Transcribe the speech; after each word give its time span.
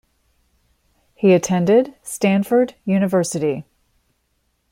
He 1.13 1.31
attended 1.33 1.93
Stanford 2.01 2.73
University. 2.85 3.65